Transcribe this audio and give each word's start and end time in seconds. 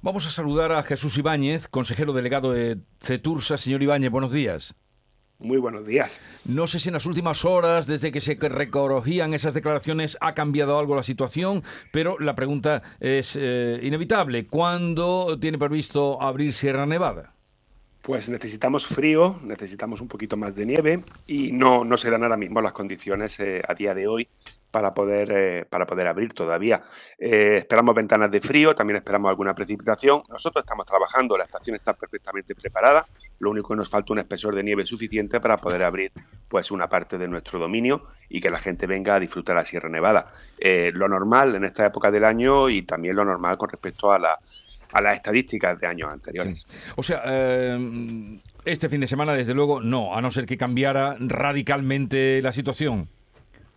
Vamos 0.00 0.26
a 0.26 0.30
saludar 0.30 0.72
a 0.72 0.82
Jesús 0.82 1.18
Ibáñez, 1.18 1.68
consejero 1.68 2.12
delegado 2.12 2.52
de 2.52 2.78
CETURSA. 3.00 3.58
Señor 3.58 3.82
Ibáñez, 3.82 4.10
buenos 4.10 4.32
días. 4.32 4.74
Muy 5.38 5.58
buenos 5.58 5.84
días. 5.84 6.20
No 6.44 6.68
sé 6.68 6.78
si 6.78 6.88
en 6.88 6.94
las 6.94 7.06
últimas 7.06 7.44
horas, 7.44 7.86
desde 7.86 8.12
que 8.12 8.20
se 8.20 8.36
recorrigían 8.36 9.34
esas 9.34 9.54
declaraciones, 9.54 10.16
ha 10.20 10.34
cambiado 10.34 10.78
algo 10.78 10.94
la 10.94 11.02
situación, 11.02 11.64
pero 11.92 12.16
la 12.20 12.36
pregunta 12.36 12.82
es 13.00 13.36
eh, 13.36 13.80
inevitable. 13.82 14.46
¿Cuándo 14.46 15.38
tiene 15.40 15.58
previsto 15.58 16.22
abrir 16.22 16.52
Sierra 16.52 16.86
Nevada? 16.86 17.34
Pues 18.02 18.28
necesitamos 18.28 18.86
frío, 18.86 19.38
necesitamos 19.42 20.00
un 20.00 20.08
poquito 20.08 20.36
más 20.36 20.54
de 20.54 20.66
nieve 20.66 21.04
y 21.26 21.52
no, 21.52 21.84
no 21.84 21.96
se 21.96 22.10
dan 22.10 22.22
ahora 22.22 22.36
mismo 22.36 22.60
las 22.60 22.72
condiciones 22.72 23.38
eh, 23.40 23.62
a 23.66 23.74
día 23.74 23.94
de 23.94 24.06
hoy 24.06 24.28
para 24.72 24.94
poder, 24.94 25.30
eh, 25.30 25.64
para 25.68 25.86
poder 25.86 26.08
abrir 26.08 26.32
todavía. 26.32 26.80
Eh, 27.18 27.58
esperamos 27.58 27.94
ventanas 27.94 28.30
de 28.30 28.40
frío, 28.40 28.74
también 28.74 28.96
esperamos 28.96 29.28
alguna 29.28 29.54
precipitación. 29.54 30.22
Nosotros 30.28 30.62
estamos 30.64 30.86
trabajando, 30.86 31.36
la 31.36 31.44
estación 31.44 31.76
está 31.76 31.92
perfectamente 31.92 32.54
preparada, 32.56 33.06
lo 33.38 33.50
único 33.50 33.68
que 33.68 33.76
nos 33.76 33.90
falta 33.90 34.12
un 34.14 34.18
espesor 34.18 34.56
de 34.56 34.64
nieve 34.64 34.84
suficiente 34.84 35.40
para 35.40 35.58
poder 35.58 35.82
abrir 35.84 36.10
pues 36.48 36.70
una 36.70 36.88
parte 36.88 37.18
de 37.18 37.28
nuestro 37.28 37.58
dominio 37.58 38.02
y 38.28 38.40
que 38.40 38.50
la 38.50 38.58
gente 38.58 38.86
venga 38.86 39.14
a 39.14 39.20
disfrutar 39.20 39.54
la 39.54 39.64
Sierra 39.64 39.90
Nevada. 39.90 40.26
Eh, 40.58 40.90
lo 40.94 41.06
normal 41.06 41.54
en 41.54 41.64
esta 41.64 41.86
época 41.86 42.10
del 42.10 42.24
año 42.24 42.70
y 42.70 42.82
también 42.82 43.14
lo 43.14 43.24
normal 43.24 43.58
con 43.58 43.68
respecto 43.68 44.10
a 44.10 44.18
la 44.18 44.38
a 44.94 45.00
las 45.00 45.14
estadísticas 45.14 45.80
de 45.80 45.86
años 45.86 46.10
anteriores. 46.12 46.66
O 46.96 47.02
sea, 47.02 47.22
este 48.66 48.90
fin 48.90 49.00
de 49.00 49.06
semana, 49.06 49.32
desde 49.32 49.54
luego, 49.54 49.80
no, 49.80 50.14
a 50.14 50.20
no 50.20 50.30
ser 50.30 50.44
que 50.44 50.58
cambiara 50.58 51.16
radicalmente 51.18 52.42
la 52.42 52.52
situación 52.52 53.08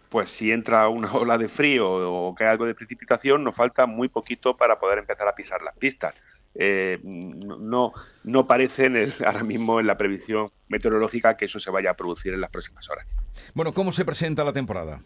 pues 0.10 0.32
si 0.32 0.52
entra 0.52 0.88
una 0.88 1.12
ola 1.14 1.38
de 1.38 1.48
frío 1.48 1.88
o 1.90 2.36
que 2.36 2.44
hay 2.44 2.52
algo 2.52 2.66
de 2.66 2.76
precipitación, 2.76 3.44
nos 3.44 3.56
falta 3.56 3.86
muy 3.86 4.10
poquito 4.10 4.56
para 4.56 4.78
poder 4.78 5.00
empezar 5.00 5.28
a 5.28 5.36
pisar 5.36 5.62
las 5.62 5.76
pistas. 5.76 6.16
Eh, 6.58 7.00
no, 7.04 7.92
no 8.24 8.48
parece 8.48 8.86
en 8.86 9.14
ahora 9.26 9.44
mismo 9.44 9.80
en 9.80 9.88
la 9.88 9.98
previsión 9.98 10.52
meteorológica 10.70 11.36
que 11.36 11.46
eso 11.46 11.60
se 11.60 11.70
vaya 11.70 11.92
a 11.92 11.94
producir 11.96 12.34
en 12.34 12.42
las 12.42 12.50
próximas 12.50 12.90
horas. 12.90 13.18
Bueno, 13.54 13.74
¿cómo 13.74 13.92
se 13.92 14.06
presenta 14.06 14.44
la 14.44 14.54
temporada? 14.54 15.02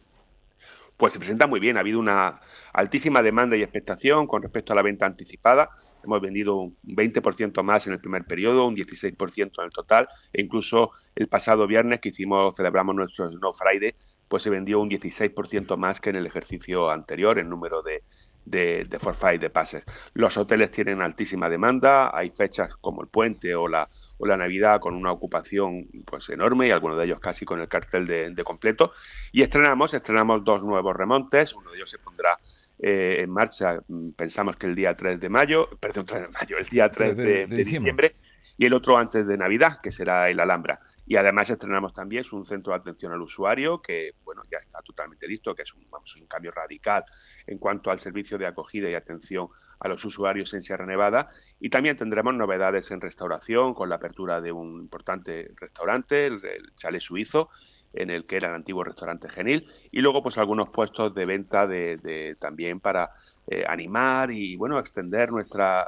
Pues 0.95 1.13
se 1.13 1.19
presenta 1.19 1.47
muy 1.47 1.59
bien. 1.59 1.77
Ha 1.77 1.79
habido 1.79 1.99
una 1.99 2.41
altísima 2.73 3.21
demanda 3.21 3.55
y 3.55 3.63
expectación 3.63 4.27
con 4.27 4.43
respecto 4.43 4.73
a 4.73 4.75
la 4.75 4.81
venta 4.81 5.05
anticipada. 5.05 5.69
Hemos 6.03 6.21
vendido 6.21 6.55
un 6.55 6.77
20% 6.83 7.61
más 7.63 7.87
en 7.87 7.93
el 7.93 7.99
primer 7.99 8.25
periodo, 8.25 8.67
un 8.67 8.75
16% 8.75 9.51
en 9.57 9.65
el 9.65 9.71
total, 9.71 10.07
e 10.33 10.41
incluso 10.41 10.91
el 11.15 11.27
pasado 11.27 11.67
viernes 11.67 11.99
que 11.99 12.09
hicimos, 12.09 12.55
celebramos 12.55 12.95
nuestro 12.95 13.29
Snow 13.29 13.53
Friday, 13.53 13.93
pues 14.27 14.43
se 14.43 14.49
vendió 14.49 14.79
un 14.79 14.89
16% 14.89 15.75
más 15.75 15.99
que 15.99 16.11
en 16.11 16.15
el 16.15 16.25
ejercicio 16.25 16.89
anterior 16.89 17.39
en 17.39 17.49
número 17.49 17.81
de, 17.81 18.03
de, 18.45 18.85
de 18.85 18.99
forfait 18.99 19.41
de 19.41 19.49
pases. 19.49 19.83
Los 20.13 20.37
hoteles 20.37 20.71
tienen 20.71 21.01
altísima 21.01 21.49
demanda, 21.49 22.15
hay 22.15 22.29
fechas 22.29 22.75
como 22.75 23.01
el 23.01 23.07
puente 23.07 23.55
o 23.55 23.67
la, 23.67 23.89
o 24.17 24.25
la 24.25 24.37
Navidad 24.37 24.79
con 24.79 24.95
una 24.95 25.11
ocupación 25.11 25.87
pues 26.05 26.29
enorme 26.29 26.67
y 26.67 26.71
algunos 26.71 26.97
de 26.97 27.05
ellos 27.05 27.19
casi 27.19 27.43
con 27.45 27.59
el 27.59 27.67
cartel 27.67 28.05
de, 28.05 28.29
de 28.29 28.43
completo. 28.43 28.91
Y 29.31 29.41
estrenamos, 29.41 29.93
estrenamos 29.93 30.43
dos 30.43 30.63
nuevos 30.63 30.95
remontes, 30.95 31.53
uno 31.53 31.71
de 31.71 31.77
ellos 31.77 31.89
se 31.89 31.99
pondrá 31.99 32.37
eh, 32.81 33.17
en 33.19 33.29
marcha, 33.29 33.81
mm, 33.87 34.11
pensamos 34.11 34.55
que 34.55 34.65
el 34.65 34.75
día 34.75 34.95
3 34.95 35.19
de 35.19 35.27
mayo, 35.27 35.69
perdón, 35.79 36.05
3 36.05 36.21
de 36.21 36.29
mayo, 36.29 36.57
el 36.57 36.67
día 36.67 36.89
3 36.89 37.17
de, 37.17 37.47
diciembre. 37.47 38.13
y 38.57 38.65
el 38.65 38.73
otro 38.73 38.97
antes 38.97 39.27
de 39.27 39.37
Navidad, 39.37 39.79
que 39.81 39.91
será 39.91 40.29
el 40.29 40.39
Alhambra. 40.39 40.79
Y 41.05 41.17
además 41.17 41.49
estrenamos 41.49 41.91
también 41.93 42.23
un 42.31 42.45
centro 42.45 42.71
de 42.71 42.79
atención 42.79 43.11
al 43.11 43.21
usuario 43.21 43.81
que, 43.81 44.13
bueno, 44.23 44.43
ya 44.49 44.59
está 44.59 44.81
totalmente 44.81 45.27
listo, 45.27 45.55
que 45.55 45.63
es 45.63 45.73
un, 45.73 45.83
vamos, 45.89 46.13
es 46.15 46.21
un 46.21 46.27
cambio 46.27 46.51
radical 46.51 47.03
en 47.47 47.57
cuanto 47.57 47.89
al 47.89 47.99
servicio 47.99 48.37
de 48.37 48.45
acogida 48.45 48.89
y 48.89 48.93
atención 48.93 49.47
a 49.79 49.87
los 49.87 50.05
usuarios 50.05 50.53
en 50.53 50.61
Sierra 50.61 50.85
Nevada. 50.85 51.27
Y 51.59 51.69
también 51.69 51.97
tendremos 51.97 52.33
novedades 52.35 52.91
en 52.91 53.01
restauración 53.01 53.73
con 53.73 53.89
la 53.89 53.95
apertura 53.95 54.39
de 54.39 54.51
un 54.51 54.79
importante 54.79 55.51
restaurante, 55.55 56.27
el, 56.27 56.45
el 56.45 56.75
Chalet 56.75 57.01
Suizo, 57.01 57.49
en 57.93 58.09
el 58.09 58.25
que 58.25 58.37
era 58.37 58.49
el 58.49 58.55
antiguo 58.55 58.83
restaurante 58.83 59.29
Genil, 59.29 59.65
y 59.91 60.01
luego 60.01 60.21
pues 60.21 60.37
algunos 60.37 60.69
puestos 60.69 61.13
de 61.15 61.25
venta 61.25 61.67
de, 61.67 62.35
también 62.39 62.79
para 62.79 63.09
eh, 63.47 63.63
animar 63.67 64.31
y 64.31 64.55
bueno 64.55 64.79
extender 64.79 65.31
nuestra 65.31 65.87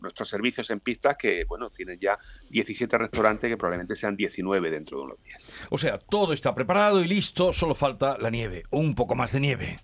nuestros 0.00 0.28
servicios 0.28 0.68
en 0.70 0.80
pistas 0.80 1.16
que 1.16 1.44
bueno 1.44 1.70
tienen 1.70 1.98
ya 1.98 2.18
17 2.50 2.98
restaurantes 2.98 3.48
que 3.48 3.56
probablemente 3.56 3.96
sean 3.96 4.16
19 4.16 4.70
dentro 4.70 4.98
de 4.98 5.04
unos 5.04 5.22
días. 5.24 5.50
O 5.70 5.78
sea, 5.78 5.98
todo 5.98 6.32
está 6.32 6.54
preparado 6.54 7.02
y 7.02 7.08
listo, 7.08 7.52
solo 7.52 7.74
falta 7.74 8.18
la 8.18 8.30
nieve, 8.30 8.64
un 8.70 8.94
poco 8.94 9.14
más 9.14 9.32
de 9.32 9.40
nieve. 9.40 9.78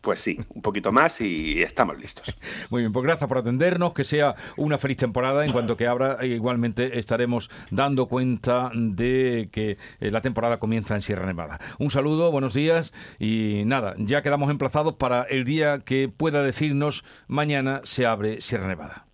Pues 0.00 0.20
sí, 0.20 0.38
un 0.54 0.62
poquito 0.62 0.92
más 0.92 1.20
y 1.20 1.60
estamos 1.60 1.98
listos. 1.98 2.36
Muy 2.70 2.82
bien, 2.82 2.92
pues 2.92 3.04
gracias 3.04 3.28
por 3.28 3.38
atendernos, 3.38 3.94
que 3.94 4.04
sea 4.04 4.36
una 4.56 4.78
feliz 4.78 4.96
temporada. 4.96 5.44
En 5.44 5.52
cuanto 5.52 5.76
que 5.76 5.86
abra, 5.86 6.24
igualmente 6.24 6.98
estaremos 6.98 7.50
dando 7.70 8.06
cuenta 8.06 8.70
de 8.74 9.48
que 9.50 9.76
eh, 10.00 10.10
la 10.10 10.20
temporada 10.20 10.58
comienza 10.58 10.94
en 10.94 11.02
Sierra 11.02 11.26
Nevada. 11.26 11.58
Un 11.78 11.90
saludo, 11.90 12.30
buenos 12.30 12.54
días 12.54 12.92
y 13.18 13.62
nada, 13.66 13.94
ya 13.98 14.22
quedamos 14.22 14.50
emplazados 14.50 14.94
para 14.94 15.22
el 15.22 15.44
día 15.44 15.80
que 15.80 16.08
pueda 16.08 16.42
decirnos 16.42 17.04
mañana 17.26 17.80
se 17.84 18.06
abre 18.06 18.40
Sierra 18.40 18.68
Nevada. 18.68 19.08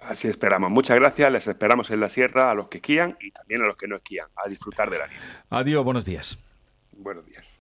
Así 0.00 0.28
esperamos. 0.28 0.70
Muchas 0.70 0.96
gracias. 0.96 1.30
Les 1.32 1.46
esperamos 1.46 1.90
en 1.90 2.00
la 2.00 2.08
sierra 2.08 2.50
a 2.50 2.54
los 2.54 2.68
que 2.68 2.78
esquían 2.78 3.16
y 3.20 3.30
también 3.30 3.62
a 3.62 3.66
los 3.66 3.76
que 3.76 3.88
no 3.88 3.96
esquían, 3.96 4.28
a 4.36 4.48
disfrutar 4.48 4.90
de 4.90 4.98
la 4.98 5.06
nieve. 5.08 5.22
Adiós, 5.50 5.84
buenos 5.84 6.04
días. 6.04 6.38
Buenos 6.92 7.26
días. 7.26 7.56